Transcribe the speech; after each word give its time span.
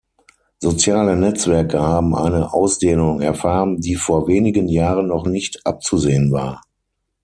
Soziale 0.59 1.15
Netzwerke 1.15 1.79
haben 1.79 2.15
eine 2.15 2.53
Ausdehnung 2.55 3.21
erfahren, 3.21 3.79
die 3.81 3.93
vor 3.93 4.27
wenigen 4.27 4.67
Jahren 4.67 5.05
noch 5.05 5.27
nicht 5.27 5.63
abzusehen 5.63 6.31
war. 6.31 6.63